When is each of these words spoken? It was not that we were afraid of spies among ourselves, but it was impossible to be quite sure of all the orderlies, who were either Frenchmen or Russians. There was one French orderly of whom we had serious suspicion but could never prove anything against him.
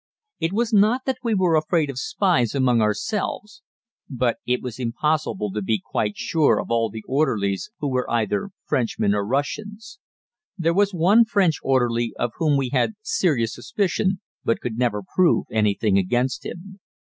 It 0.39 0.51
was 0.51 0.73
not 0.73 1.01
that 1.05 1.19
we 1.23 1.35
were 1.35 1.55
afraid 1.55 1.91
of 1.91 1.99
spies 1.99 2.55
among 2.55 2.81
ourselves, 2.81 3.61
but 4.09 4.37
it 4.47 4.59
was 4.59 4.79
impossible 4.79 5.51
to 5.51 5.61
be 5.61 5.79
quite 5.79 6.17
sure 6.17 6.59
of 6.59 6.71
all 6.71 6.89
the 6.89 7.03
orderlies, 7.07 7.69
who 7.77 7.87
were 7.87 8.09
either 8.09 8.49
Frenchmen 8.65 9.13
or 9.13 9.23
Russians. 9.23 9.99
There 10.57 10.73
was 10.73 10.91
one 10.91 11.23
French 11.23 11.59
orderly 11.61 12.13
of 12.17 12.31
whom 12.37 12.57
we 12.57 12.69
had 12.69 12.93
serious 13.03 13.53
suspicion 13.53 14.21
but 14.43 14.59
could 14.59 14.75
never 14.79 15.03
prove 15.13 15.45
anything 15.51 15.99
against 15.99 16.47
him. 16.47 16.79